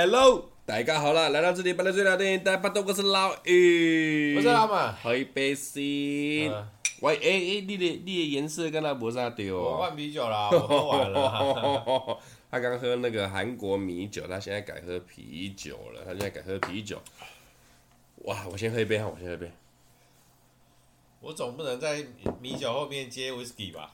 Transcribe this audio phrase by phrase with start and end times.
[0.00, 5.82] Hello，大家好啦，来到这里，本来最聊电影，大家巴多，我是老于，我是老马，喝一杯先。
[7.00, 9.58] 喂，哎哎，你的你的颜色跟他不啥对哦。
[9.58, 12.20] 我换啤酒啦， 我喝完了。
[12.48, 16.02] 他刚喝那个韩国米酒，他现在改喝啤酒了。
[16.04, 17.02] 他现在改喝啤酒。
[18.18, 19.50] 哇，我先喝一杯哈，我先喝一杯。
[21.18, 22.06] 我总不能在
[22.40, 23.90] 米酒后面接 whisky 吧？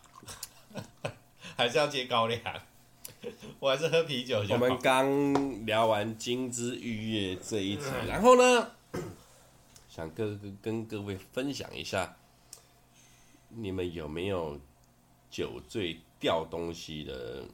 [1.57, 2.39] 还是要接高粱？
[3.61, 4.55] 我还是喝啤酒就好。
[4.55, 8.71] 我们刚聊完《金枝玉叶》这一集，然后呢，
[9.89, 12.17] 想跟跟各位分享一下，
[13.51, 14.59] 你们有没有
[15.31, 17.45] 酒醉掉东西的？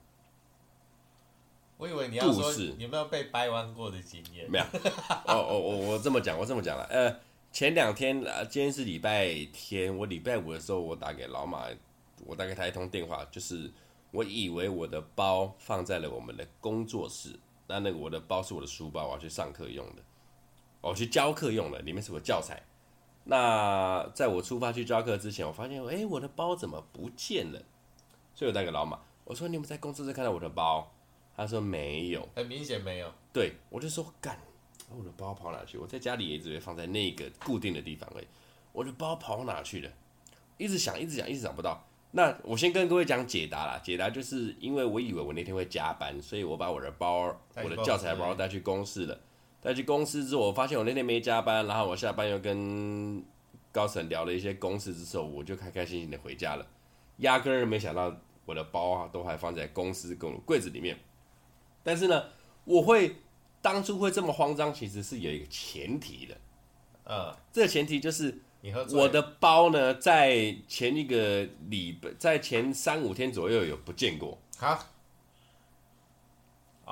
[1.76, 4.50] 我以为你要说有没有被掰弯过的经验？
[4.50, 4.64] 没有。
[4.64, 6.84] 哦哦我我这么讲，我这么讲了。
[6.90, 7.16] 呃，
[7.52, 11.66] 前两天啊，今天是礼拜天，我礼拜五的时候，我打给老马，
[12.26, 13.70] 我打给他一通电话，就是。
[14.10, 20.02] 我以为我的包放在了我们的工作室，那那个我的包是我的书包，我要去上课用的，
[20.80, 22.62] 我去教课用的，里面是我教材。
[23.24, 27.62] 那在我出发去教课之前，我发现，哎，我的包怎么不见了？
[28.34, 30.90] 所以我带给老马，我说你们在公司在看到我的包？
[31.36, 33.10] 他说没有，很明显没有。
[33.32, 34.38] 对，我就说干，
[34.90, 35.78] 我的包跑哪去？
[35.78, 38.26] 我在家里也只会放在那个固定的地方而已，
[38.72, 39.90] 我的包跑哪去了？
[40.58, 41.82] 一直想，一直想，一直找不到。
[42.12, 49.16] 那我先跟各位讲解答啦，解答就是因为我以为我那天会加班，所以我把我的包、我的教材包带去公司了。
[49.60, 53.22] 带去公司之后，我发现我那天没加班，然后我下班又跟
[53.70, 56.66] 高层聊了一些公事之后，我就开开心心的回家了。
[57.18, 58.12] 压根儿没想到
[58.44, 60.98] 我的包啊都还放在公司柜柜子里面。
[61.84, 62.24] 但是呢，
[62.64, 63.16] 我会
[63.62, 66.36] 当初会这么慌张，其实是有一个前提的。
[67.04, 68.42] 呃，这个前提就是。
[68.92, 74.36] 我的包呢，在前一个礼拜，在前三五天左右有不见过。
[74.58, 74.78] 哈，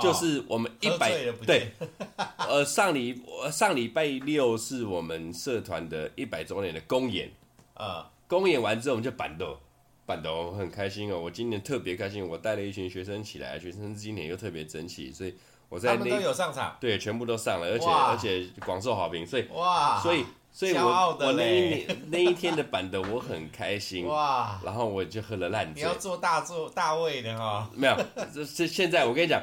[0.01, 1.71] 就是我们一百对，
[2.39, 7.31] 呃，上礼上礼拜六是我们社团的一百周年的公演。
[7.75, 9.61] 啊，公演完之后我们就办桌，
[10.07, 11.21] 办桌很开心哦。
[11.21, 15.35] 我今年特别开心，我带了一群学生起来，学生今年又特别争气，所以
[15.69, 20.25] 我在那都有上场，对，全部都上了，而且而且广受好评，所以哇，所以。
[20.51, 24.07] 所以我我那一年那一天的板的我很开心。
[24.07, 25.83] 哇，然后我就喝了烂醉。
[25.83, 27.71] 你要做大做大胃的哈？
[27.75, 27.97] 没有，
[28.35, 29.41] 这这现在我跟你讲，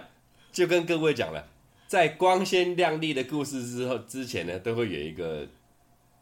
[0.51, 1.47] 就跟各位讲了，
[1.87, 5.47] 在光鲜亮丽的故事之后之前呢，都会有一个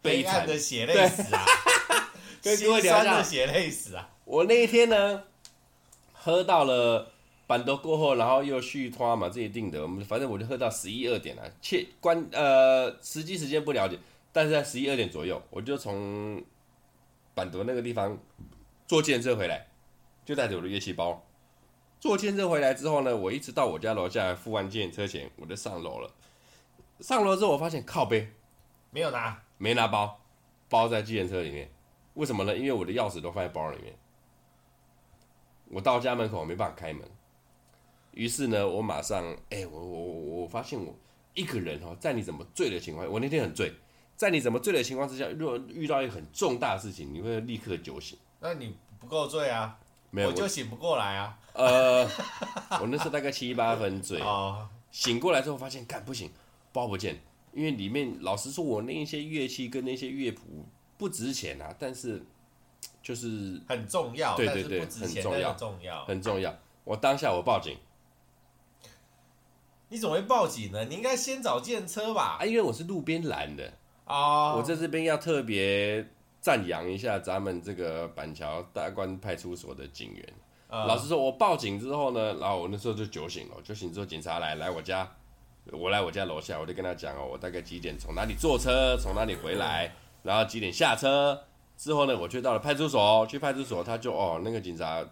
[0.02, 0.46] 悲惨。
[0.46, 1.44] 的血泪史啊，
[2.44, 3.24] 跟各位聊一下。
[3.24, 4.08] 血泪史啊。
[4.26, 5.24] 我那一天呢，
[6.12, 7.12] 喝到了
[7.48, 13.98] 板凳过后，然后又续拖嘛，自己定的，我们反正我就喝到十一二点了，切关呃实际时间不了解。
[14.34, 16.44] 但是在十一二点左右，我就从
[17.34, 18.18] 板德那个地方
[18.86, 19.68] 坐计程车回来，
[20.26, 21.24] 就带着我的乐器包。
[22.00, 26.12] 坐计程车回来之后呢，我一直到我家楼下付完计程车钱，我就上楼了。
[27.00, 28.28] 上楼之后，我发现靠背
[28.92, 30.20] 没有拿，没拿包，
[30.68, 31.72] 包在计程车里面。
[32.16, 32.58] 为什么呢？
[32.58, 33.96] 因为我的钥匙都放在包里面。
[35.70, 37.08] 我到家门口没办法开门，
[38.12, 40.94] 于是呢，我马上哎、我我我我发现我
[41.34, 43.74] 一个人哦，在你怎么醉的情况，我那天很醉。
[44.16, 48.18] 在你怎么醉的情况之下，如果遇到一个很重大的事情，你会立刻酒醒。
[48.40, 49.78] 那你不够醉啊？
[50.12, 51.40] 没有，我就醒不过来啊。
[51.54, 52.08] 呃，
[52.80, 54.22] 我那时候大概七八分醉。
[54.22, 54.70] 哦。
[54.92, 56.32] 醒过来之后发现，干不行，
[56.72, 57.20] 包不见，
[57.52, 60.44] 因为里面老实说，我那一些乐器跟那些乐谱
[60.98, 62.24] 不值钱啊，但是
[63.02, 64.36] 就是很重要。
[64.38, 64.90] 对对对，很
[65.22, 66.56] 重要，很重要，很重要。
[66.84, 67.76] 我当下我报警。
[69.90, 70.86] 你怎么会报警呢？
[70.86, 72.38] 你应该先找计程车吧？
[72.40, 73.74] 啊，因为我是路边拦的。
[74.06, 76.06] 哦，我在这边要特别
[76.42, 80.34] 赞扬一下咱们这个板桥大观派出所的警员。
[80.70, 85.08] Uh, 老实说，我报警之后呢，然后我那时候就酒醒了，酒醒之后警察来来我家，
[85.72, 91.44] 我来我家楼下，我就跟他讲哦，我大概几点从哪里坐车，从哪里回来，然后几点下车。
[91.78, 95.04] 之后呢，我就到了派出所，去派出所他就哦，那个警察，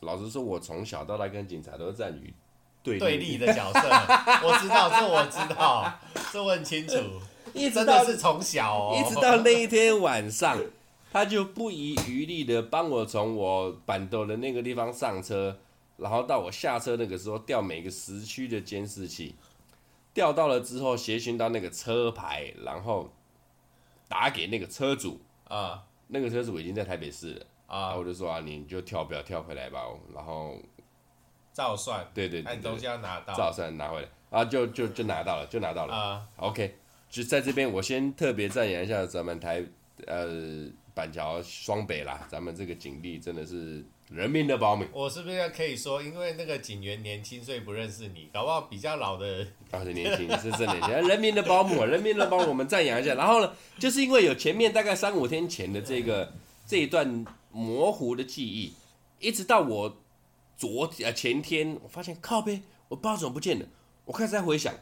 [0.00, 2.32] 老实说，我从小到大跟警察都是站于
[2.82, 3.80] 对立对立的角色，
[4.46, 5.92] 我知道，这我知道，
[6.32, 6.94] 这我很清楚。
[7.54, 10.58] 一直到是从小哦，一直到那一天晚上，
[11.12, 15.58] 他就不遗余力的帮我从我板凳的那个地方上车，
[15.96, 19.34] 然后到我下车那个时候调每个时区的监视器，
[20.14, 23.10] 调到了之后协寻到那个车牌，然后
[24.08, 29.84] 打给那个车主啊，那个车主已经在台北市了啊，我就说啊，你就跳表跳回来吧，
[30.14, 30.56] 然后
[31.52, 36.78] 照算，对对对，东西要拿到，照算拿回来，啊，就就就拿到了，就拿到了啊，OK。
[37.12, 39.62] 就在这边，我先特别赞扬一下咱们台
[40.06, 44.86] 呃板桥双北啦，咱们这个警力真的是人民的保姆。
[44.94, 48.30] 我是不是可以说，因为那个警员年轻，所以不认识你？
[48.32, 51.06] 搞不好比较老的，啊， 是年轻，是真年轻。
[51.06, 53.12] 人民的保姆，人民的保姆，我们赞扬一下。
[53.12, 56.32] 然后呢，就是因为有前面大概三五天前的这个
[56.66, 58.72] 这一段模糊的记忆，
[59.20, 59.98] 一直到我
[60.56, 63.66] 昨呃前天，我发现靠背，我包怎么不见了？
[64.06, 64.74] 我开始在回想。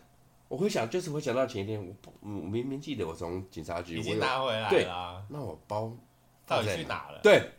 [0.50, 5.92] 我会想，就是会想到前一天，我嗯，我明明记得我从警察局已经拿回来对啊，那我包
[6.44, 7.20] 到底去哪了？
[7.22, 7.52] 对，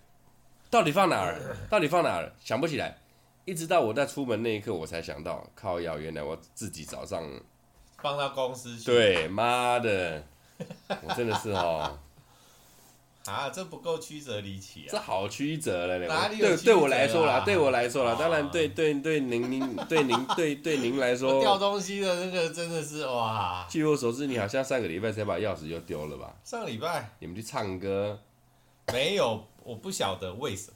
[0.69, 1.39] 到底放哪儿？
[1.69, 2.29] 到底放哪儿？
[2.37, 2.97] 想不起来，
[3.45, 7.23] 一直到我在出门那一刻，我才想到，靠要，原来我自己早上
[8.01, 8.85] 放到公司去。
[8.87, 10.21] 对，妈的，
[11.07, 11.97] 我真的是哦。
[13.25, 14.89] 啊，这不够曲折离奇啊！
[14.89, 16.07] 这好曲折了嘞！
[16.07, 16.47] 哪里有？
[16.47, 23.67] 对，对我来说啦，对我来说啦，当然对对对您您对您对对您来说， 掉东西的那个真的是哇！
[23.69, 26.35] 据我所知，你好像上个礼拜才把钥匙又丢了吧？
[26.43, 28.19] 上礼拜你们去唱歌，
[28.91, 30.73] 没有，我不晓得为什么，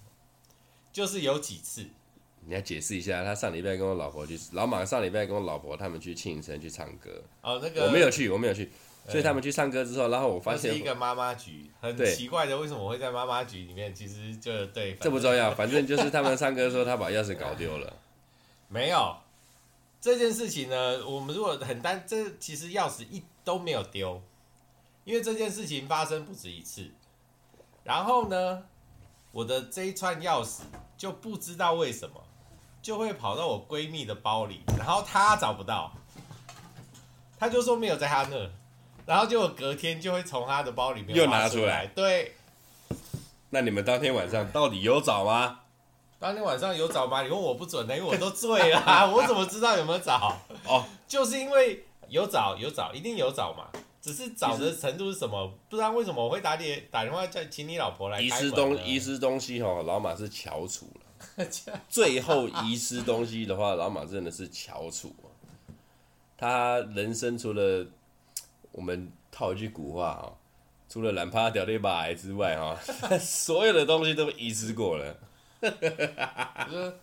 [0.94, 1.84] 就是有几次。
[2.48, 7.10] 你要解释一下，他上礼拜跟我老婆去，老马上礼拜跟我老婆他们去庆生去唱歌。
[7.42, 8.70] 哦，那个我没有去，我没有去。
[9.08, 13.94] 所以他们去唱歌之后，然后我发现是一个妈妈局，很奇怪的，为什么我会在妈妈局里面？
[13.94, 17.94] 其实就对， 这不重要，反正就是他们唱歌的时候，他把钥匙搞丢了。
[18.68, 19.16] 没有
[20.02, 24.20] 这件事情呢，我们如果很单，这其实钥匙一都没有丢，
[25.04, 26.90] 因为这件事情发生不止一次。
[27.84, 28.64] 然后呢，
[29.32, 30.62] 我的这一串钥匙
[30.98, 32.24] 就不知道为什么
[32.82, 35.94] 就会跑到我闺蜜的包里，然后她找不到，
[37.38, 38.50] 她就说没有在她那。
[39.06, 42.34] 然后就隔天就会从他的包里面又拿出来，对。
[43.52, 45.60] 那你们当天晚上到底有找吗？
[46.18, 47.22] 当天晚上有找吗？
[47.22, 50.36] 你问我不准的，因为我都醉了， 我怎么知道有没有找？
[50.66, 53.68] 哦，就是因为有找有找，一定有找嘛。
[54.02, 55.52] 只是找的程度是什么？
[55.70, 58.20] 不知道为什么我会打电打电话叫请你老婆来。
[58.20, 61.46] 遗失东遗失东西哦，老马是翘楚了。
[61.90, 65.16] 最后遗失东西的话，老马真的是翘楚。
[66.38, 67.86] 他人生除了。
[68.76, 70.28] 我们套一句古话啊，
[70.90, 72.78] 除了懒趴掉对把之外哈，
[73.18, 75.18] 所有的东西都遗失过了。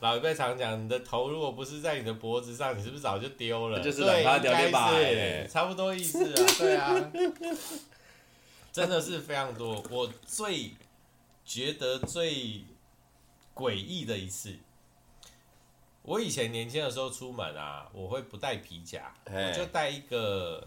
[0.00, 3.78] 老一辈常讲，你的头如果不是在你的脖子上，你是不是早就丢了？
[3.80, 4.90] 就是懒趴掉对把，
[5.46, 7.12] 差不多意思啊，对啊，
[8.72, 9.84] 真的是非常多。
[9.90, 10.70] 我最
[11.44, 12.64] 觉得最
[13.54, 14.56] 诡异的一次。
[16.04, 20.66] 我以前年轻的时候出门啊，我会不带皮夹，我就带一个。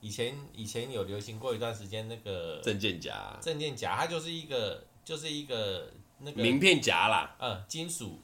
[0.00, 8.20] 以前以前有流行过一段时间那个证件夹，证件夹它就是一个就是一个那个名片夹啦，嗯，金属，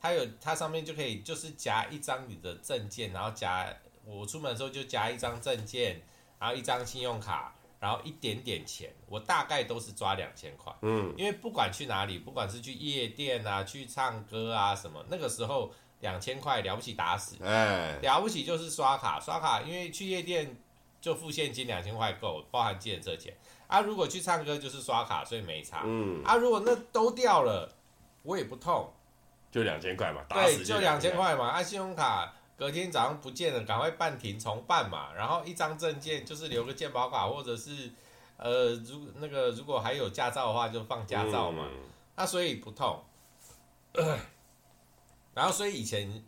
[0.00, 3.66] 它有它上面就可以就是夹一张你的证件，然后夹
[4.04, 6.00] 我出门的时候就夹一张证件，
[6.38, 20.56] 然后一张信用卡，然后一点点钱，我大概都是抓两千块，嗯，因为不管去哪里，不管是去夜店啊，去唱歌啊什么，那个时候两千块了不起打死，哎，了不起就是刷卡刷卡，因为去夜店。
[21.00, 23.80] 就付现金两千块够，包含计程车钱啊。
[23.80, 25.82] 如果去唱歌就是刷卡，所以没差。
[25.84, 27.72] 嗯啊，如果那都掉了，
[28.22, 28.92] 我也不痛，
[29.50, 30.22] 就两千块嘛。
[30.28, 31.48] 打对，就两千块嘛。
[31.48, 35.12] 啊，信用卡隔天早上不见了，赶快办停重办嘛。
[35.14, 37.90] 然后一张证件就是留个健保卡，或者是
[38.36, 41.68] 呃，如那个如果还有驾照的话，就放驾照嘛。
[41.70, 41.80] 嗯、
[42.16, 43.02] 那所以不痛。
[45.34, 46.24] 然后所以以前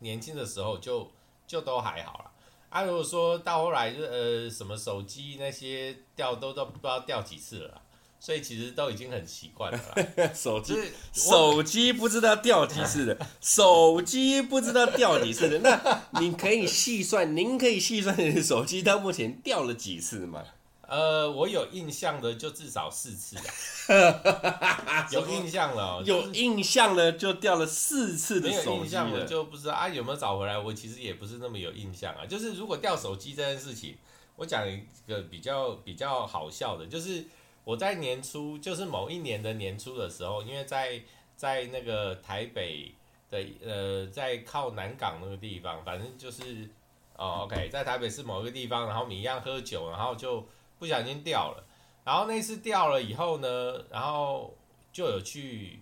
[0.00, 1.10] 年轻的时候就
[1.46, 2.27] 就都还好了。
[2.70, 7.80] 啊，如果说到后来就呃什么手机那些掉都都不知道掉几次了，
[8.20, 9.80] 所以其实都已经很习惯了。
[10.34, 10.74] 手机
[11.12, 20.44] 手机不知道掉几次的，手机不知道掉几次的，那你可以细算，您可以细算你的手机到目前掉了几次吗？
[20.90, 23.42] 呃，我有印象的就至少四次了，
[25.10, 30.58] 有印象了，有印象了就掉了四次的手机，没有印象了就不知道啊有没有找回来。
[30.58, 32.26] 我其实也不是那么有印象啊。
[32.26, 33.96] 就是如果掉手机这件事情，
[34.36, 37.24] 我讲一个比较比较好笑的，就是
[37.64, 41.02] 我在年初，就是某一年的年初的时候，因为在
[41.36, 42.94] 在那个台北
[43.30, 46.68] 的呃，在靠南港那个地方，反正就是
[47.16, 50.46] 哦，OK，在台北市某一个地方，然后你一样喝酒，然后就。
[50.80, 51.64] 不小心掉了，
[52.04, 53.48] 然后那次掉了以后呢，
[53.90, 54.56] 然后
[54.92, 55.80] 就有去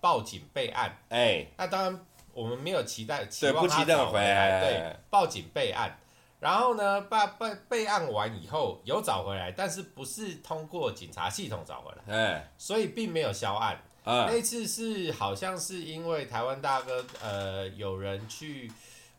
[0.00, 0.96] 报警备案。
[1.08, 5.98] 哎、欸，那当然我们没有期待期望他找回来，对，报警备案。
[6.40, 13.80] 然后呢，办备备案完以后有找回来，但是不是通过警察系统找回来，哎、欸，所以并没有销案。
[14.04, 18.70] 啊、那次是好像是因为台湾大哥呃有人去。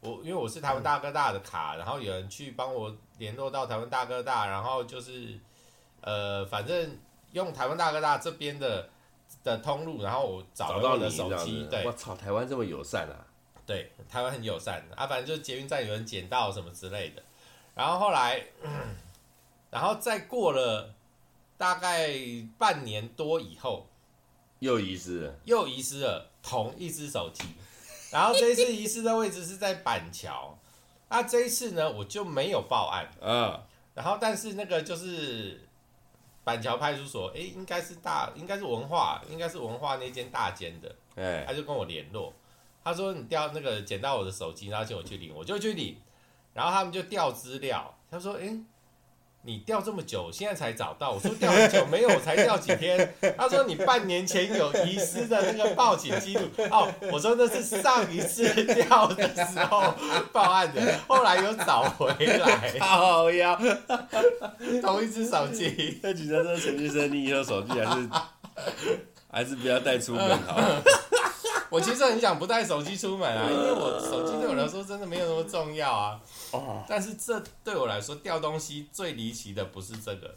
[0.05, 5.39] 我因为我是台湾大哥大的卡，然后有人去帮我联络到台湾大哥大，然后就是，
[6.01, 6.99] 呃，反正
[7.31, 8.89] 用台湾大哥大这边的
[9.43, 11.67] 的通路，然后我找到我的手机。
[11.69, 13.27] 对，我操，台湾这么友善啊！
[13.65, 17.21] 对，台湾很友善啊，反正就是捷运站有人捡到什么之类的。
[17.75, 18.43] 然后后来，
[19.69, 20.93] 然后再过了
[21.57, 22.13] 大概
[22.57, 23.87] 半年多以后，
[24.59, 27.43] 又遗失了，又遗失了同一只手机。
[28.11, 30.57] 然后这一次遗失的位置是在板桥。
[31.09, 33.11] 那这一次呢，我就没有报案。
[33.21, 33.59] 嗯。
[33.95, 35.67] 然后，但是那个就是
[36.43, 40.95] 板桥派出所，哎，应该是大，应该是文化，应该是文化那间大间的。
[41.15, 41.43] 哎。
[41.47, 42.33] 他就跟我联络，
[42.83, 45.97] 他说你掉那个捡到我的手机，然后请我去领，我就去领。
[46.53, 48.57] 然后他们就调资料，他说，哎。
[49.45, 51.11] 你调这么久，现在才找到。
[51.11, 53.13] 我说调很久没有，我才调几天。
[53.37, 56.47] 他说你半年前有遗失的那个报警记录。
[56.71, 59.93] 哦，我说那是上一次调的时候
[60.31, 62.79] 报案的，后来又找回来。
[62.79, 63.59] 好呀，
[64.81, 65.99] 同一只手机。
[66.01, 68.09] 那警察说陈先生，你以后手机还是
[69.29, 70.57] 还是不要带出门好。
[71.73, 76.21] 我其实很想不带手机出门啊，因为我手机对我来说真的没有那么重要啊。
[76.87, 80.35] 但是这对我来说掉东西最离奇的不是这个，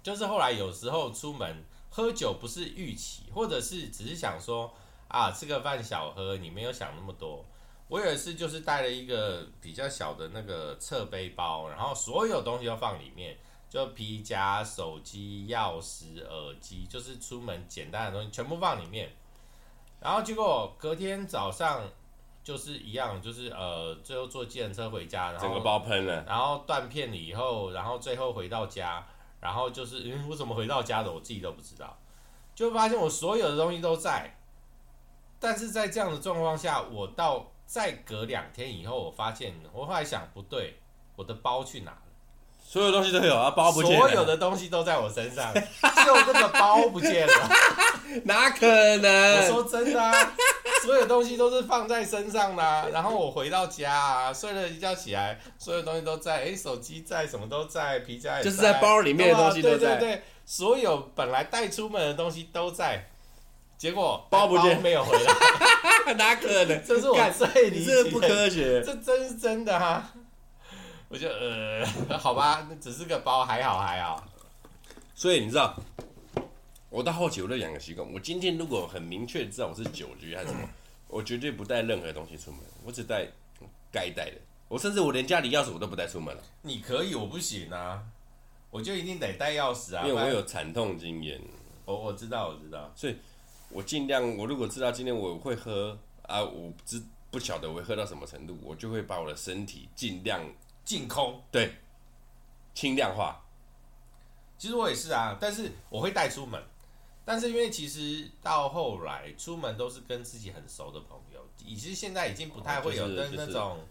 [0.00, 4.72] 就是后来有时候出门喝酒不是预期，或者是只是想说
[5.08, 7.44] 啊吃个饭小喝，你没有想那么多。
[7.88, 13.36] 我有一次就是带了一个比较小的那个侧背包，然后所有东西都放里面，
[13.68, 19.10] 就皮夹、手机、钥匙、耳机，就是出门简单的东西全部放里面。
[20.04, 21.80] 然后结果隔天早上
[22.42, 29.02] 就是一样，就是呃，最后坐计程车回家，然后整个包喷了，然后断片了以后，然后最后回到家，
[29.40, 31.96] 然后就是嗯为我怎么回到家的，我自己都不知道，
[32.54, 34.36] 就发现我所有的东西都在，
[35.40, 40.80] 但是在这样的状况下，我到再隔两天以后，我发现我后来想不对，
[41.16, 42.03] 我的包去哪了？
[42.74, 44.00] 所有东西都有啊，包不见了。
[44.00, 47.48] 所有的东西都在我身上，就那个包不见了，
[48.26, 48.66] 哪可
[48.96, 49.36] 能？
[49.36, 50.32] 我说真的啊，
[50.82, 52.84] 所有东西都是放在身上的啊。
[52.92, 59.76] 然后我回到家啊，睡了一觉起来，所有东西都在，哎，手机在，什么都在，皮夹也在，就是在包里面的东西都在。
[59.76, 63.08] 对对对，所有本来带出门的东西都在，
[63.78, 66.82] 结果包不见，没有回来， 哪可能？
[66.84, 70.10] 这是我最理解，这不科学，这真是真的哈。
[71.14, 71.86] 我就呃，
[72.18, 74.26] 好吧，那只是个包，还好还好。
[75.14, 75.72] 所以你知道，
[76.90, 80.68] 我到后期我都养个习惯，我今天如果很明确知道我是酒局还是什么，
[81.06, 83.28] 我绝对不带任何东西出门，我只带
[83.92, 84.38] 该带的。
[84.66, 86.42] 我甚至我连家里钥匙我都不带出门了。
[86.62, 88.02] 你可以，我不行啊，
[88.72, 91.40] 我就一定得带钥匙啊，因为我有惨痛经验。
[91.84, 93.14] 我我知道我知道，所以
[93.68, 100.44] 我尽量，我如果知道今天我会喝啊，我知不晓得我会喝到什么程度，我就会把我的身体尽量。
[100.84, 101.74] 净空，对，
[102.74, 103.40] 轻量化。
[104.56, 106.62] 其实我也是啊，但是我会带出门。
[107.26, 113.62] 但是因为其实到后来出门都是跟自己很熟的朋友，其实现在已经不太会有跟那种。
[113.62, 113.88] 哦就是、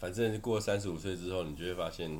[0.00, 2.10] 反正过三十五岁之后，你就会发现，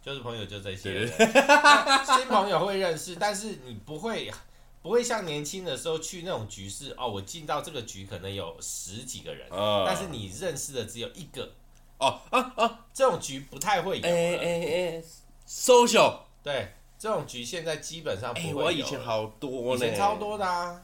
[0.00, 1.06] 就是朋友就这些。
[2.06, 4.32] 新朋友会认识，但是你不会
[4.80, 7.08] 不会像年轻的时候去那种局势哦。
[7.08, 11.52] 我进到这个局可能有十几个人，哦、但是你认识的只有一个。
[11.98, 12.86] 哦啊啊！
[12.92, 14.06] 这种局不太会有。
[14.06, 15.02] 哎哎哎
[15.46, 16.18] ，social。
[16.42, 18.56] 对，这种局现在基本上不会有。
[18.56, 20.80] 我以前好多呢，以前超多的啊。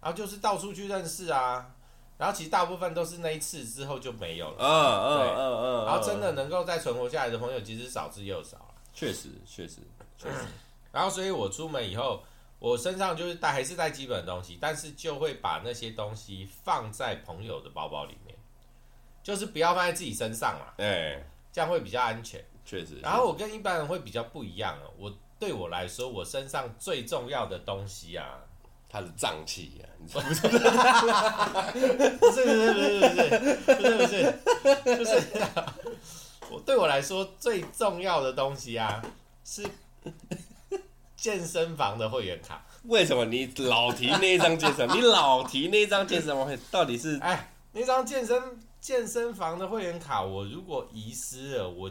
[0.00, 1.72] 然后就是到处去认识啊。
[2.18, 4.56] 然后其实大部分都是那一次之后就没有了。
[4.58, 5.86] 嗯嗯嗯嗯。
[5.86, 8.74] 然后真的能够再存活下来的朋友，其实少之又少了。
[8.94, 9.80] 确实，确实，
[10.16, 10.36] 确实。
[10.90, 12.22] 然后，所以我出门以后，
[12.58, 18.25] 我身上就是带还是带基本的东西，但是就会把那些东西放在朋友的包包里面。
[19.26, 22.40] 就是不要放在自己身上嘛，对，这样会比较安全。
[22.64, 23.00] 确实。
[23.02, 28.38] 然后我跟一般人会比较不一样哦，我对我来说，我身上最重要的东西啊，
[28.88, 30.70] 它是脏器啊，不是不是
[32.20, 35.20] 不是不是不是不是不是，就是
[36.48, 39.02] 我对我来说最重要的东西啊，
[39.44, 39.66] 是
[41.16, 42.64] 健身房的会员卡。
[42.84, 44.88] 为什么你老提那张健身？
[44.90, 47.52] 你老提那张健身房，到底是哎？
[47.72, 48.40] 那张健身
[48.80, 51.90] 健身房的会员卡，我如果遗失了，我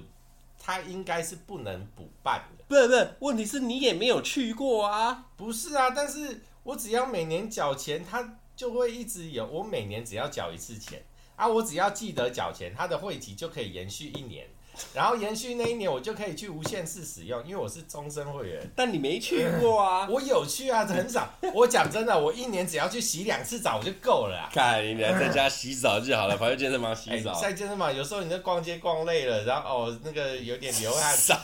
[0.58, 2.64] 他应该是不能补办的。
[2.68, 5.26] 不是不是，问题是你也没有去过啊。
[5.36, 9.46] 不是啊，但是我只要每年缴钱，他就会一直有。
[9.46, 11.04] 我每年只要缴一次钱
[11.36, 14.48] 啊，我只要记得缴钱，他的会籍就可以延续一年。
[14.94, 18.62] 然后延续那一年，我就可以去无限次使用，因为我是终身会员。
[18.76, 20.08] 但你没去过啊？
[20.12, 21.28] 我有去啊，很少。
[21.54, 24.50] 我讲真的，我一年只要去洗两次澡我就够了。
[24.54, 27.34] 看你俩在家洗澡就好了，跑去健身房洗澡。
[27.34, 31.36] 在健身房有时候你在逛街逛累了，然后哦那个有点流汗， 少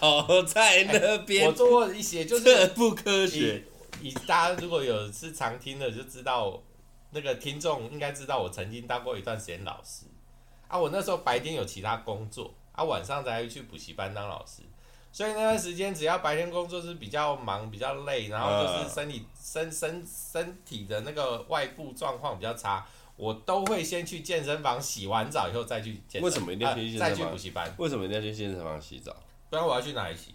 [0.48, 1.48] 在那边。
[1.48, 3.64] 我做过一些，就是这不科学。
[4.02, 6.62] 以大家如果有是常听的，就知道
[7.12, 10.06] 那个听众应该知道，我曾经当过一段时间老师
[10.68, 10.80] 啊。
[10.80, 14.62] 我那时候白天有其他工作啊，晚上才会去补习班当老师。
[15.14, 22.88] 所以那段时间，只要白天工作是比较忙、比较累，然后就是身体身身身体的那个外部状况比较差，
[23.18, 26.22] 我都会先去健身房洗完澡以后再去健身。
[26.22, 27.10] 为什么一定要去健身房？
[27.10, 27.76] 再去补习班？
[27.78, 29.14] 为什么一定要去健身房洗澡？
[29.50, 30.34] 不然我要去哪里洗？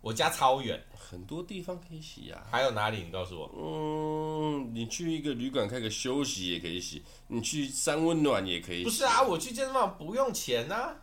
[0.00, 2.42] 我家超远，很多地方可以洗啊。
[2.50, 3.04] 还有哪里？
[3.04, 3.48] 你告诉我。
[3.56, 8.84] 嗯，你去一个旅馆开个休息也可以洗，你去三温暖也可以洗。
[8.84, 10.96] 不是啊，我去健身房不用钱啊。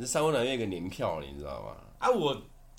[0.00, 1.76] 你三温暖有一个年票，你知道吗？
[1.98, 2.34] 啊，我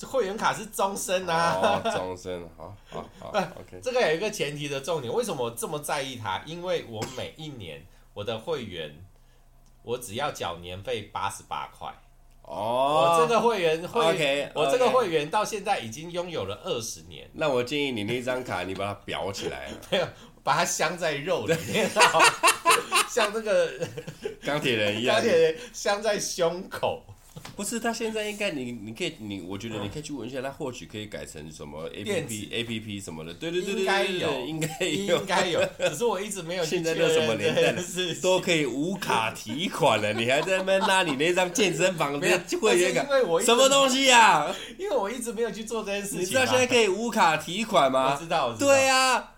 [0.08, 1.54] 会员卡是终身啊。
[1.62, 3.30] 哦，终身，好好好。
[3.30, 6.42] OK，这个有一个前提的重点，为什么我这么在意它？
[6.48, 7.86] 因为我每一年
[8.16, 9.06] 我的会员，
[9.84, 11.94] 我只要缴年费八十八块。
[12.42, 14.52] 哦，我这个会员会，okay, okay.
[14.56, 17.30] 我这个会员到现在已经拥有了二十年。
[17.34, 20.08] 那我建议你那张卡，你把它裱起来， 没有，
[20.44, 21.90] 把它镶在肉里面，
[23.10, 23.72] 像那个
[24.44, 27.04] 钢铁人一样，钢铁人镶在胸口。
[27.56, 36.66] 不是，他现在应该你你可以你，我觉得你可以去问一下，他或许可以改成什么 A P P A P P 什么的，对对对对，应该有，应该有，应该有，只是我一直没有。
[36.66, 37.82] 现在都什么年代了，
[38.22, 42.20] 都可以无卡提款了，你还在那边拿你那张健身房的
[42.60, 43.06] 会员卡？
[43.44, 44.54] 什么东西呀？
[44.78, 46.20] 因为我一直没有去做这件事情。
[46.20, 48.14] 你知道现在可以无卡提款吗？
[48.14, 49.31] 我知道，对呀。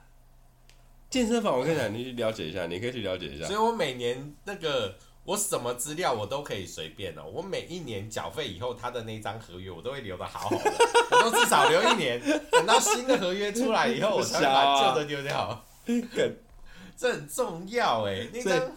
[1.14, 3.46] 健身房，我跟你讲，你去了解一下，你可以去了解一下。
[3.46, 4.96] 所以我每年那个。
[5.26, 10.74] 我什么资料我都可以随便哦，我每一年缴费以后，他的那张合约我都会留的好好的，
[11.12, 15.66] 我都至少留一年， 等到新的合约出来以后，我才会把旧的丢掉。
[16.98, 18.72] 这很重要哎，那张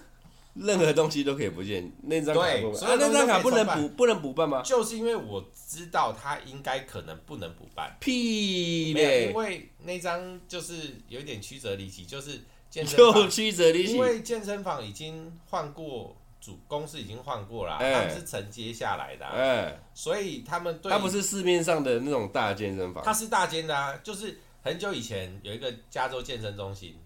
[0.59, 4.63] 任何东西都可以不见，那张卡不，所以、啊、那张卡不能补，不能补办吗？
[4.63, 13.30] 就是因为我知道他应该可能不能补办，屁嘞，因为那张就是有点曲折离奇，就是健身房。
[13.30, 16.17] 曲折离奇，因为健身房已经换过。
[16.39, 26.97] 主公司已经换过了，他们是承接下来的，啊，欸、所以他们对，他不是市面上的那种大健身房，他是大间的啊，就是很久以前有一个加州健身中心，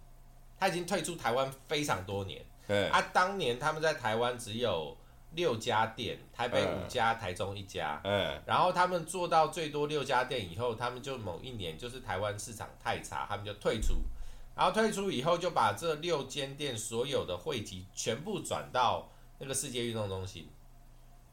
[0.59, 4.97] 他已经退出台湾非常多年，欸、啊，当年他们在台湾只有
[5.35, 13.95] 六家店，台北五家，欸、台中一家，嗯、然后他们做到最多六家店以后，他们就某一年就是台湾市场太差，他们就退出，
[14.57, 19.09] 然后退出以后就把这六间店所有的会籍全部转到。
[19.43, 20.47] 那个世界运动中心，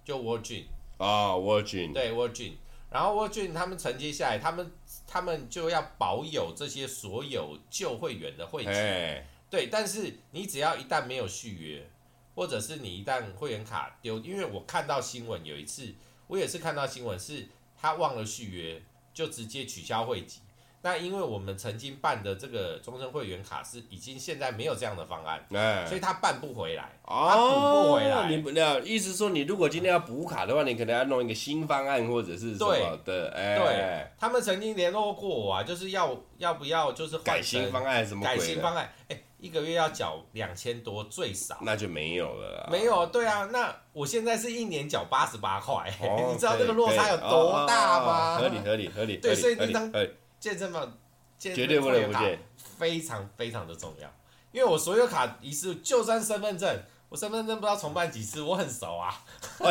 [0.06, 0.64] 就 Gym
[0.98, 2.54] 啊 Gym 对 Gym
[2.90, 4.72] 然后 Gym 他们承接下来，他们
[5.06, 11.88] 他们就要保有这些所有旧会员的会籍，嘿对，但是你只要一旦没有续约，
[12.36, 15.94] 或者是你一旦会员卡丢，因为我看到新闻有一次，
[16.28, 17.48] 我也是看到新闻是
[17.80, 18.82] 他忘了续约，
[19.14, 20.42] 就直接取消会籍。
[20.84, 28.30] 那因为我们曾经办的这个终身会员卡是已经现在没有这样的方案，欸、所以他办不回来，哦、他补不回来。
[28.30, 33.34] 你不要意思说，你如果今天要补卡的话，你可能要弄一个新方案或者是什么的。
[33.36, 38.86] 哎、欸，对，他们曾经联络过我啊，就是要要不要就是改新方案什么改新方案？
[39.10, 42.68] 哎、欸，一个月要缴两千多最少，那就没有了。
[42.72, 48.38] 没有，对啊，那我现在是一年缴八十八块，哦、 你知道这个落差有多大吗？
[48.40, 49.92] 合理合理合理，对，所以那张。
[50.40, 50.96] 健身房
[51.40, 52.24] 健身会员卡
[52.56, 54.08] 非常非常的重要，
[54.52, 59.20] 因为我所有卡一次，就算身份证，我身份证不知道重办几次，我很熟啊。
[59.60, 59.66] 我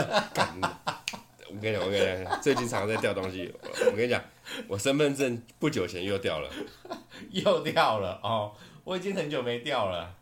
[1.62, 3.54] 跟你讲，我跟你讲，最近常常在掉东西。
[3.62, 4.20] 我跟你讲，
[4.66, 6.50] 我身份证不久前又掉了，
[7.30, 8.52] 又掉了哦，
[8.86, 10.14] 我已经很久没掉了。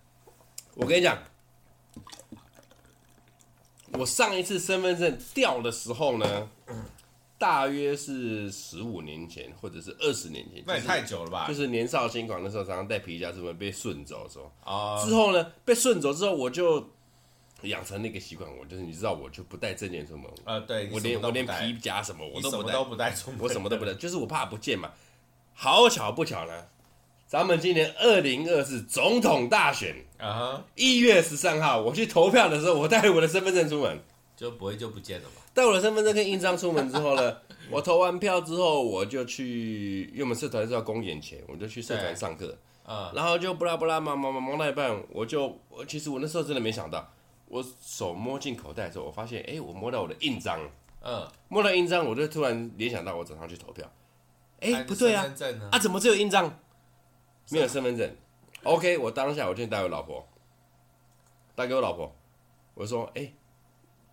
[0.74, 1.18] 我跟你讲，
[3.92, 6.48] 我上一次身份证掉的时候呢？
[7.36, 11.46] 大约是十五年前，或者是二十年前，那也太久了吧？
[11.46, 14.50] 就是年少轻狂的时候，常常带皮夹什么被顺走的时候。
[14.64, 15.04] 啊。
[15.04, 16.88] 之后呢，被顺走之后，我就
[17.62, 20.24] 养成那个习惯，我就是你知道，我就不带证件出门。
[20.46, 24.90] 呃，对，我连我连皮夹什么我都不带，都不带出门，我什么都不带，就是我怕不见嘛。
[25.52, 26.66] 好巧不巧呢，
[27.34, 29.92] 咱们今年二零二四总统大选。
[30.18, 33.98] 啊，一月十三号我去投票的时候，我带我的身份证出门，
[34.36, 35.42] 就不会就不见了嘛。
[35.52, 37.36] 带我的身份证跟印章出门之后呢，
[37.72, 47.12] 我投完票之后，我就去，因为我们社团是要公演前，我就去社团上课，啊，然后就不拉不拉忙忙忙忙到一半，我就，我其实我那时候真的没想到，
[47.48, 50.60] 我手摸进口袋的时候，我发现，哎、欸，我摸到我的印章，
[51.02, 53.84] 嗯，摸到印章，我就突然联想到我早上去投票，
[54.60, 55.26] 哎、欸，不对啊，
[55.72, 56.60] 啊，怎么只有印章，
[57.50, 58.16] 没有身份证
[58.62, 60.26] ？OK，我当下我就带给我老婆，
[61.54, 62.14] 带给我老婆，
[62.74, 63.34] 我说，哎、欸。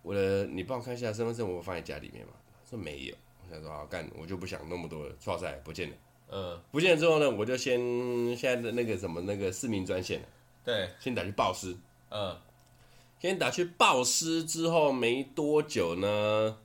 [0.04, 2.32] 我的，你帮我看一下身份证，我放在家里面嘛？
[2.68, 3.14] 说没有，
[3.44, 5.96] 我想说好干，我就不想那么多了，唰塞不见了。
[6.28, 7.78] 嗯，不见了之后呢，我就先
[8.36, 10.20] 现在的那个什么那个市民专线，
[10.64, 11.76] 对，先打去报失。
[12.10, 12.36] 嗯，
[13.20, 16.58] 先打去报失之后没多久呢，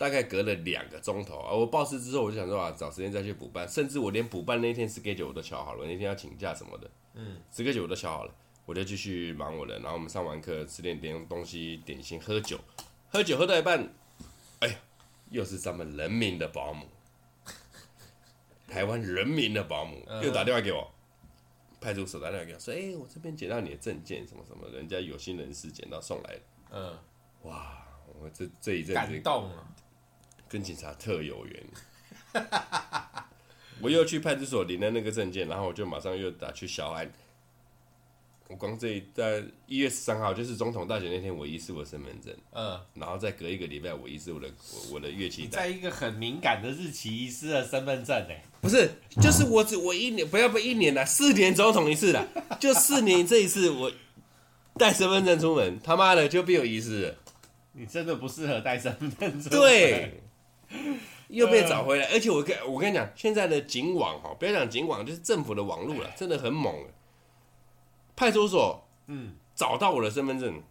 [0.00, 8.34] 大概隔了两个钟头啊，我报失之后我就想说啊，找时间再去补办，甚至我连补办那天 schedule 我都敲好了，那天要请假什么的，嗯，schedule 我都敲好了，
[8.64, 12.58] 我就继续忙我的，然后我们上完课吃点点东西，点心，喝酒，
[13.10, 13.92] 喝酒喝到一半，
[14.60, 14.74] 哎呀，
[15.28, 16.86] 又是咱们人民的保姆，
[18.66, 20.90] 台湾人民的保姆又打电话给我。
[21.78, 26.38] 派出所打电话给我说：“哎、欸，我这边捡到你的证件，什么什么，人家有心人士捡到送来。”
[26.70, 26.94] 嗯，
[27.44, 27.86] 哇，
[28.18, 29.66] 我这这一阵子感动啊，
[30.50, 31.64] 跟警察特有缘。
[33.80, 37.10] 我又去派出所领了那个证件，然后我就马上又打去小安。
[38.48, 42.34] 我光这一在一月十三号，就是总统大选那天，我遗失我身份证。
[42.52, 45.46] 嗯，然后再隔一个礼拜，我遗失我的我，我的乐器。
[45.46, 48.34] 在一个很敏感的日期遗失了身份证呢？
[48.60, 48.90] 不是，
[49.22, 52.26] 就是我只我一年不要不一年了，四年总统一次了，
[52.58, 53.90] 就四年这一次我
[54.74, 57.14] 带身份证出门，他妈的就被我遗失了。
[57.72, 59.48] 你真的不适合带身份证。
[59.48, 60.20] 对，
[61.28, 66.74] 又被找回来，而且我跟我跟你讲，现在的警网哈，不要讲警网，就是政府的网路了，真的很猛。
[68.16, 70.62] 派出所，嗯，找到我的身份证，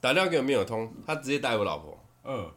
[0.00, 2.50] 打电话给我没有通，他直接带我老婆，嗯，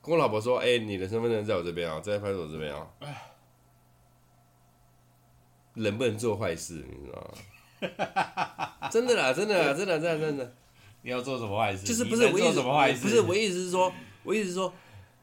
[0.00, 2.88] 跟我老婆说，哎、欸，你的身份证在我这边啊，在派出所这边啊，
[5.74, 8.88] 人不能做坏事，你知道吗？
[8.90, 10.54] 真的啦，真的啦，真的，真的，真的，
[11.02, 11.84] 你要做什么坏事？
[11.84, 12.42] 就是不是我意
[12.94, 13.92] 思，不是我意思是说，
[14.26, 14.74] 我意思是说，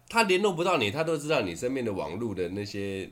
[0.09, 3.09] 他联络不到你，他都知道你身边的网络的那些。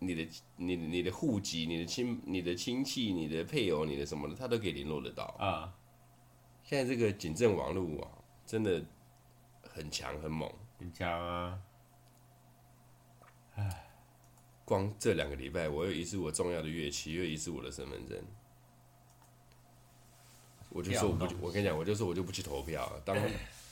[0.00, 5.72] 你的、你、你的户籍、你的亲、你的亲戚、你的配偶、你的什么的，他都可以联络得到啊。
[6.62, 8.10] 现在这个警政网络啊，
[8.44, 8.84] 真的
[9.62, 11.58] 很强很猛，很强啊。
[13.54, 13.86] 唉，
[14.66, 18.22] 光这两个礼拜，我有一次我重要的乐器，又一次我的身份证。
[20.68, 22.92] 我就说我不，我跟你讲，我就说我就不去投票。
[23.06, 23.16] 当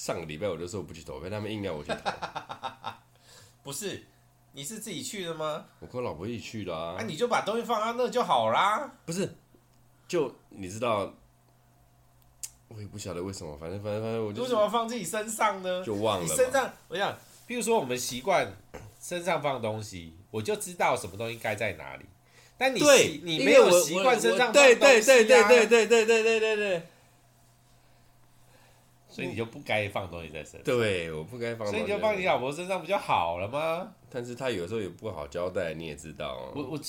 [0.00, 2.10] 上个礼拜我就说我不去投票，他们硬要我去投，
[3.62, 4.02] 不是。
[4.52, 5.66] 你是自己去的吗？
[5.78, 6.94] 我跟我老婆一起去的啊。
[6.96, 8.90] 那、啊、你就把东西放到那就好啦。
[9.04, 9.36] 不是，
[10.08, 11.12] 就你知道，
[12.68, 14.42] 我也不晓得为什么，反正反正反正我就。
[14.42, 15.84] 为什么要放自己身上呢？
[15.84, 16.24] 就忘了。
[16.24, 17.14] 你身上，我想，
[17.46, 18.50] 比如说我们习惯
[18.98, 22.06] 身上放东西，我就知道什么东西该在哪里。
[22.56, 26.82] 但你对你没有习惯身上放东西、啊、对对对对对对对对对对对。
[29.20, 30.62] 所以你就不该放东西在身上。
[30.64, 31.72] 对，我不该放东西。
[31.72, 33.88] 所以你就放你老婆身上不就好了吗？
[34.10, 36.52] 但是她有时候也不好交代，你也知道、啊。
[36.54, 36.80] 我我，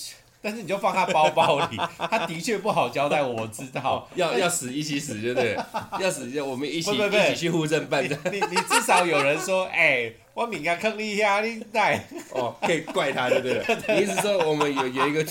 [0.41, 4.07] 但是你就放她包包里， 她的确不好交代，我知道。
[4.15, 5.57] 要要死一起死，对不对？
[5.99, 8.03] 要死就我们一起不不不一起去户政办。
[8.03, 10.15] 你你至少有人说，哎、欸。
[10.33, 13.61] 我敏感坑你呀，你带哦，可以怪他，对不对？
[13.95, 15.21] 你意思说我们有有一个，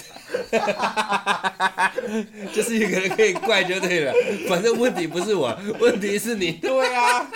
[2.52, 4.12] 就是一个人可以怪就对了。
[4.46, 6.52] 反正问题不是我，问题是你。
[6.52, 7.26] 对啊，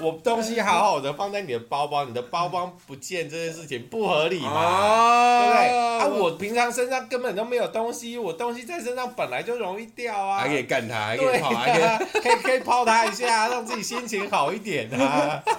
[0.00, 4.50] 我东西好好的放在你的包包，你的包包不见这件事情不合理嘛？
[4.52, 5.68] 哦、对不对？
[6.00, 10.40] 啊，我平常身上根本都没有东西，我东西在身上本来就容易掉啊。
[10.40, 11.84] 还可以干他，还可以泡，还可以
[12.20, 15.42] 可以可以泡他一下，让自己心情好一点啊。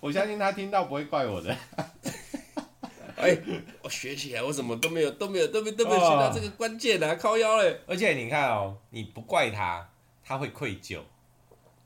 [0.00, 1.56] 我相信他听到不会怪我的。
[3.16, 3.36] 哎，
[3.82, 7.80] 我学起来，我什么都没有，都没有，都没都没有学到这个关键啊，靠腰嘞。
[7.86, 9.90] 而且你看哦，你不怪他，
[10.24, 11.00] 他会愧疚，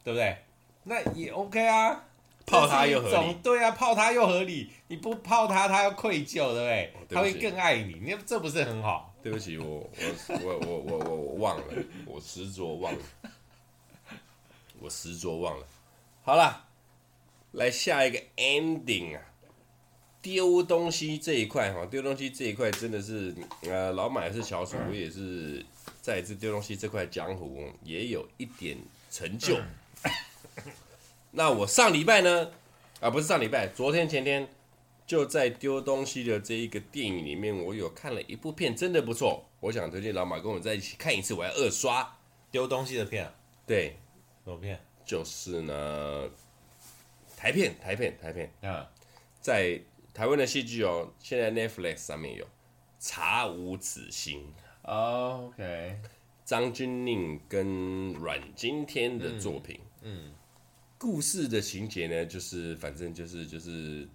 [0.05, 0.37] 对不对？
[0.85, 2.05] 那也 OK 啊，
[2.45, 3.35] 泡他又合理。
[3.43, 4.71] 对啊，泡他又合理。
[4.89, 7.17] 你不泡他，他要愧疚，对不对？
[7.17, 9.15] 他会更爱你，你这不是很好？
[9.23, 9.89] 对不起，我
[10.29, 11.65] 我我我我我我忘了，
[12.05, 13.01] 我执着忘了，
[14.81, 15.67] 我执着忘了。
[16.23, 16.67] 好了。
[17.53, 19.23] 来下一个 ending 啊，
[20.21, 25.65] 丢东西这一块哈，丢东西这一块真的是，呃，老马也是翘楚，我也是
[26.01, 28.79] 在这丢东西这块江湖也有一点
[29.11, 29.59] 成就。
[31.31, 32.51] 那我上礼拜呢，
[33.01, 34.49] 啊，不是上礼拜，昨天前天
[35.07, 42.17] 就在丢东西的这一个电影里面，我有看了一部片，真的不错，我想推荐老马跟我在一起看一次，我要二刷
[42.51, 43.27] 丢东西的片。
[43.27, 43.35] 啊
[43.67, 43.97] 对，
[44.45, 44.81] 什么片？
[45.05, 46.31] 就是呢。
[47.43, 48.49] 台片，台片，台片。
[48.63, 48.89] 啊，
[49.41, 49.81] 在
[50.15, 52.45] 台湾的戏剧哦，现在 Netflix 上面有
[53.01, 54.39] 《查无此心》
[54.89, 55.99] 哦，OK，
[56.45, 60.35] 张钧甯跟阮经天的作品，嗯，嗯。
[60.97, 64.09] 故事的情节呢，就是反正就是就是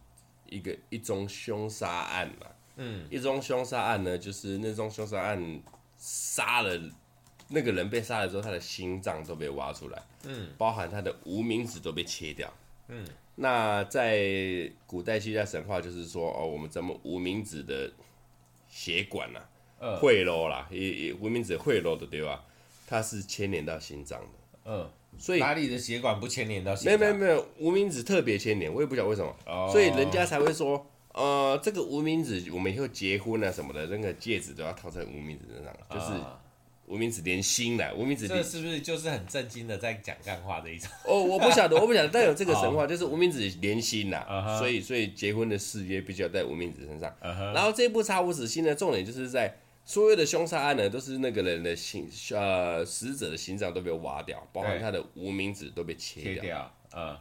[0.46, 5.62] 一个一宗凶杀案嘛，嗯，一宗凶杀案呢，就是那宗凶杀案
[5.98, 6.80] 杀了
[7.50, 12.50] 那个人被杀了之后，他的心脏都被挖出来，嗯，包含他的无名指都被切掉。
[12.90, 17.92] 嗯，那在古代希腊神话，就是说哦，我们咱们无名指的
[18.70, 19.40] 血管呐、
[19.80, 22.44] 啊，贿赂啦，也也无名指贿赂的对吧？
[22.88, 24.28] 它是牵连到心脏的。
[24.66, 27.00] 嗯，所以哪里的血管不牵连到心脏？
[27.00, 29.36] 没有没有没有，无名指特别牵连，我也不晓得为什么。
[29.46, 36.22] 哦、所以人家才会说，呃，这个无名指，我们以后结婚啊什么的，那个戒指都要套在无名指身上，就是。
[36.88, 40.90] 无名指连心的，无名指这是不是就是很震惊的在讲干话的一种？
[41.06, 44.58] 哦，我不晓得， 我不晓得，但有这个神话，哦、就是无名指连心呐，uh huh.
[44.58, 47.14] 所以所以结婚的誓约必须要在无名指身上。
[47.22, 47.54] Uh huh.
[47.54, 56.44] 然后这部查无此心呢重点就是在所有的凶杀案呢，都是那个人的心，呃，死者的心脏都被挖掉，包含他的无名指都被切掉。
[56.44, 57.18] 掉嗯。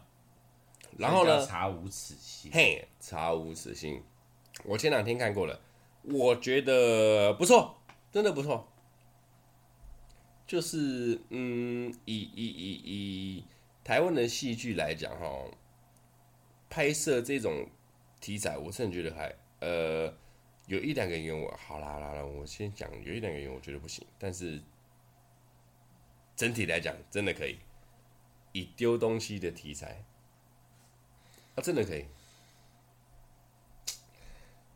[0.99, 1.45] 然后呢？
[1.45, 2.51] 查无此心。
[2.55, 4.01] 嘿，查无此心。
[4.65, 5.61] 我前两天看过了，
[6.05, 7.77] 我觉得不错，
[8.11, 8.67] 真的不错。
[10.47, 13.45] 就是嗯，以以以以
[13.83, 15.45] 台湾的戏剧来讲哈，
[16.71, 17.69] 拍摄这种
[18.21, 20.15] 题材，我甚至觉得还呃
[20.67, 24.63] 有一两个演员我好啦啦啦，我先讲有一两个演员我觉得不行，但是
[26.37, 27.59] 整体来讲真的可以，
[28.53, 30.05] 以丢东西的题材，
[31.57, 32.05] 啊真的可以，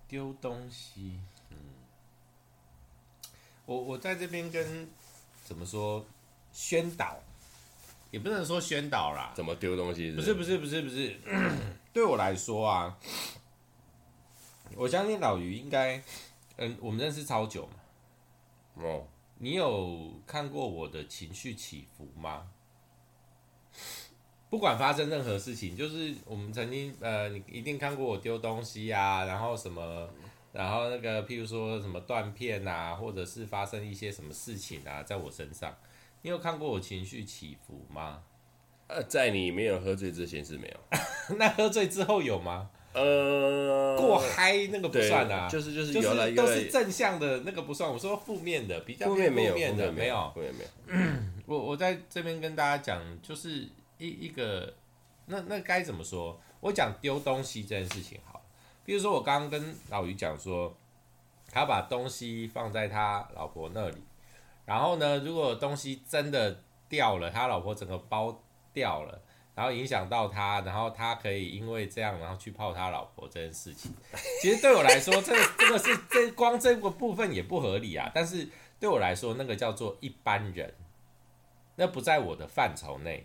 [0.09, 1.56] 丢东西，嗯，
[3.66, 4.88] 我我在这边跟。
[5.50, 6.06] 怎么说？
[6.52, 7.18] 宣导
[8.12, 9.32] 也不能说宣导啦。
[9.34, 10.34] 怎么丢东西是不是？
[10.34, 11.16] 不是不是不是。
[11.92, 12.96] 对我来说啊，
[14.76, 16.00] 我相信老于应该，
[16.56, 17.72] 嗯，我们认识超久嘛。
[18.84, 19.04] 哦。
[19.38, 22.46] 你有看过我的情绪起伏吗？
[24.48, 30.08] 不管发生任何事情，就是我们曾经呃，你一定看过我丢东西啊，然后什么。
[30.52, 35.76] 然后那个，譬如说什么断片啊，或者是发生一些什么事情啊，在我身上，
[36.22, 38.22] 你有看过我情绪起伏吗？
[38.88, 40.98] 呃，在你没有喝醉之前是没有。
[41.38, 42.68] 那喝醉之后有吗？
[42.92, 47.88] 呃，过嗨那个不算啊，就是就是有来都是正向的那个不算。
[47.88, 49.32] 我说负面的，比较负面
[49.76, 51.00] 的没有，负面没有。
[51.46, 54.74] 我我在这边跟大家讲，就是一一个
[55.26, 56.40] 那那该怎么说？
[56.58, 58.18] 我讲丢东西这件事情。
[58.90, 60.76] 比如说，我刚刚跟老于讲说，
[61.48, 63.94] 他把东西放在他老婆那里，
[64.64, 69.22] 然后呢，如果东西真的掉了，他老婆整个包掉了，
[69.55, 73.94] 然后影响到他，然后他可以因为这样，然后去泡他老婆这件事情，
[74.42, 78.11] 其实对我来说，这这个是这光这个部分也不合理啊。
[78.12, 78.48] 但是
[78.81, 80.74] 对我来说，那个叫做一般人，
[81.76, 83.24] 那不在我的范畴内，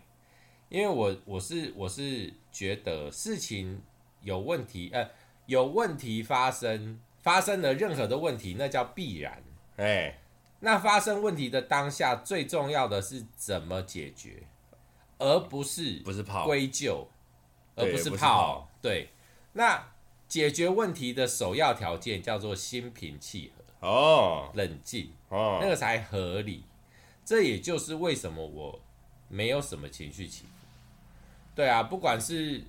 [0.68, 3.82] 因为我我是我是觉得事情
[4.20, 5.10] 有问题，呃。
[5.46, 9.42] 有问题发生，发生了任何的问题，那叫必然。
[9.76, 10.18] 哎，
[10.60, 14.42] 那发生问题的当下，最重要的是怎么解决，
[15.18, 17.08] 而不是不是泡归咎，
[17.76, 18.68] 而不是泡。
[18.82, 19.08] 对，
[19.52, 19.88] 那
[20.26, 26.64] 解决问题的首要条件叫做心平气和哦，冷静哦，那个才合理。
[27.24, 28.80] 这也就是为什么我
[29.28, 30.66] 没有什么情绪起伏。
[31.54, 32.64] 对啊，不管是。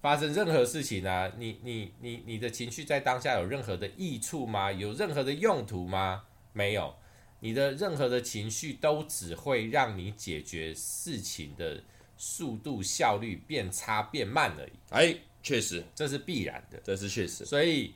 [0.00, 4.72] 发生任何事情啊，你你你你的情绪在当下有任何的益处吗？
[4.72, 6.24] 有任何的用途吗？
[6.52, 6.96] 没有，
[7.40, 11.84] 你的任何的情绪都只会让你解决事情的
[12.16, 14.72] 速度效率变差变慢而已。
[14.88, 17.44] 哎，确实，这是必然的，这是确实。
[17.44, 17.94] 所以，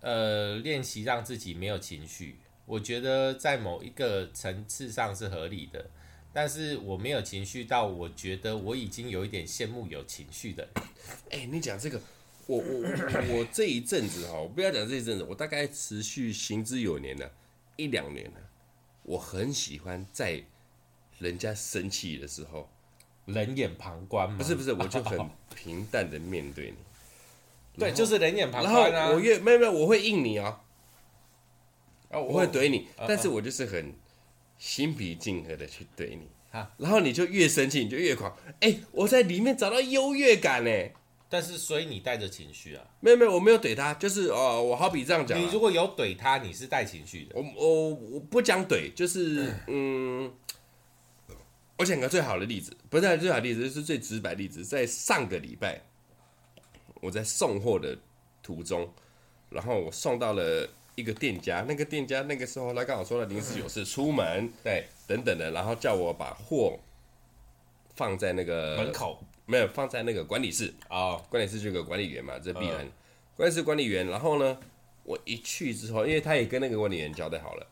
[0.00, 5.90] 呃，练习让自己没有情绪，我觉得在某一个层次上是合理的。
[6.32, 10.84] 但是我没有情绪到，我觉得我已经有一点羡慕有情绪的人。
[11.30, 12.00] 哎、欸，你讲这个，
[12.46, 17.30] 我我我这一阵子哈，我不要讲这一阵子，我大概持续行之有年了，
[17.76, 18.40] 一两年了。
[19.02, 20.42] 我很喜欢在
[21.18, 22.68] 人家生气的时候，
[23.26, 24.38] 冷眼旁观吗？
[24.38, 25.18] 不是不是，我就很
[25.54, 26.76] 平淡的面对你。
[27.78, 28.88] 对，就是冷眼旁观啊。
[28.88, 30.58] 然后我越没有没有，我会应你哦，
[32.10, 33.92] 我会怼你，但是我就是很。
[34.62, 38.32] 心平气和的去怼你，哈然后你就越生气，你就越狂。
[38.60, 40.70] 哎、欸，我在里面找到优越感呢。
[41.28, 42.86] 但是，所以你带着情绪啊？
[43.00, 45.36] 没有没有，我没有怼他，就是哦，我好比这样讲。
[45.36, 47.34] 你如果有怼他，你是带情绪的。
[47.34, 50.32] 我我我不讲怼，就是嗯，
[51.78, 54.64] 我讲个最好的例子，不是最好的例子，就是最直白的例子。
[54.64, 55.82] 在上个礼拜，
[57.00, 57.98] 我在送货的
[58.44, 58.88] 途中，
[59.50, 60.68] 然后我送到了。
[60.94, 66.78] 一个店家，那个店家那个时候他刚好说了临时有事出门，对，等等的，然后叫我把货
[67.94, 70.72] 放在那个门口，没有放在那个管理室。
[70.88, 72.92] 啊，哦、管理室就有个管理员嘛，这必然，嗯、
[73.36, 74.06] 管理室管理员。
[74.06, 74.58] 然后呢，
[75.04, 77.66] 我一去之后，因为他也跟那个管理员交代好了，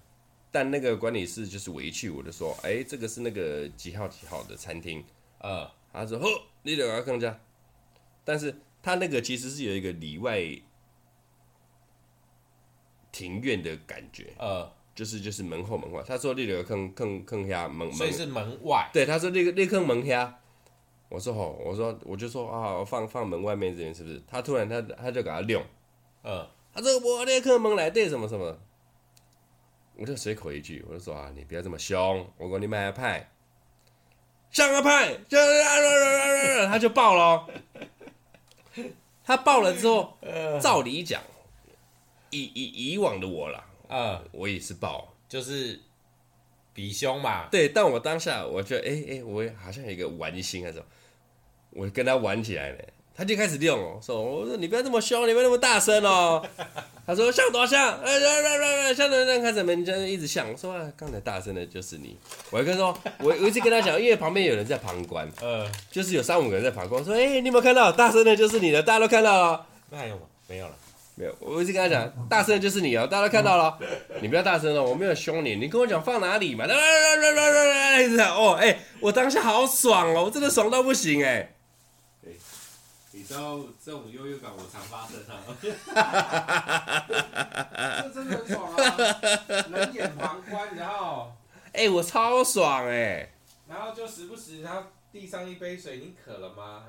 [0.50, 5.04] 但那个管理室就是我一去我就说，哎，这个是那个几号几号的餐厅，
[5.38, 6.26] 呃、嗯，他说，呵，
[6.62, 7.38] 你两个更加，
[8.24, 10.40] 但是他那个其实是有一个里外
[13.20, 16.02] 庭院的感觉，呃，就是就是门后门外。
[16.06, 18.88] 他说那个坑坑坑下门，所以是门外。
[18.94, 20.38] 对，他说那个那坑门下。
[21.10, 24.22] 我说吼，我说我就说啊，放放门外面这边是不是？
[24.26, 25.62] 他突然他他就给他亮，
[26.22, 28.58] 呃，他说我那坑门来对什么什么，
[29.96, 33.30] 我就随口一句，我就说啊，你不要这么凶，我说你买派，
[34.50, 35.18] 像个派，
[36.70, 37.46] 他就爆了。
[39.24, 40.16] 他爆了之后，
[40.60, 41.22] 照理讲，
[42.30, 45.78] 以以以往的我啦，呃，我也是爆，就是
[46.72, 47.46] 比凶嘛。
[47.50, 50.86] 对，但我当下我觉得，哎、欸、哎、欸，我好像有一个玩心还是什么。
[51.72, 52.78] 我跟他玩起来了，
[53.14, 56.44] 他就开始用哦，说：“我说你不要这么凶，你不要那么大声哦。
[57.06, 62.16] ”他说：“像多像，哎呀呀呀呀，像人人开始门就一直像。”我说：“啊，刚才大声的就是你。”
[62.50, 68.82] 我还跟他说：“我我一直跟他讲，因为旁边有人在旁观，呃， 就是有三五个人在旁观，说：‘哎、欸，你有没有看到大声的就是你了？
[68.82, 70.22] 大家都看到了。’那还有吗？
[70.48, 70.74] 没有了，
[71.20, 71.36] 没有。
[71.38, 73.78] 我一直跟他讲，大声的就是你哦，大家都看到了，
[74.22, 76.64] 你不要大声了，我没有凶你，你跟我讲放哪里嘛？
[76.64, 81.54] 一直哦，哎、欸，我当下好爽哦，我真的爽到不行哎、欸。”
[83.12, 87.04] 你知道这种优越感我常发生啊，
[88.02, 88.78] 这真的很爽啊！
[89.68, 91.32] 冷眼旁观，然后，
[91.72, 93.32] 哎、欸，我超爽哎、欸！
[93.68, 96.84] 然后就时不时，然后递上一杯水，你渴了吗？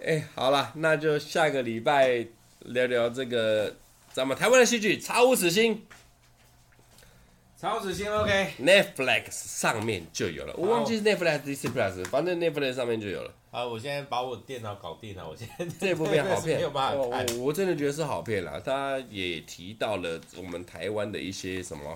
[0.02, 2.26] 哎、欸，好了，那就下个礼拜
[2.60, 3.76] 聊聊这个
[4.12, 5.76] 咱们台湾的戏剧《查无此心》。
[7.64, 13.34] 超子星 OK，Netflix 上面就有了，我忘记是 Netflix Disney Plus，反正 Netflix 上面就有了。
[13.52, 17.40] 好，我现在把我电脑搞定了，我现在 这部片好片， 没有办法看。
[17.40, 21.96] 我真的觉得是好片啦，他也提到了我们台湾的一些什么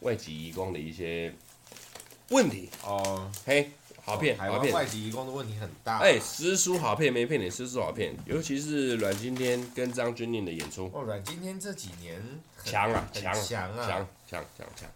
[0.00, 1.30] 外籍移工的一些
[2.30, 3.30] 问题哦。
[3.44, 3.72] 嘿，
[4.04, 5.98] 好片，台湾外籍移工的问题很大。
[5.98, 10.90] 哎，实属好骗，没骗你，实属好骗，尤其是阮经天跟张钧甯的演出。
[10.92, 12.22] 哦，阮经天这几年
[12.62, 14.88] 强啊，强强啊，强强强强。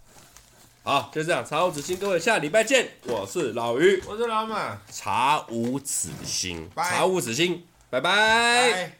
[0.82, 2.88] 好，就这样，查无此心，各位下礼拜见。
[3.04, 8.97] 我是老于，我是老马，查无此心，查无此心，拜拜。